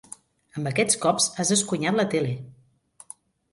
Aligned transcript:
Amb 0.59 0.69
aquests 0.69 0.97
cops 1.03 1.27
has 1.45 1.53
esconyat 1.57 2.01
la 2.01 2.07
tele. 2.17 2.35